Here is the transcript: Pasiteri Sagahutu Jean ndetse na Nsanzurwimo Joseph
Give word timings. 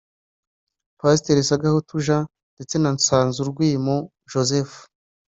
Pasiteri 0.99 1.41
Sagahutu 1.49 1.93
Jean 2.05 2.25
ndetse 2.55 2.75
na 2.79 2.89
Nsanzurwimo 2.97 3.95
Joseph 4.31 4.73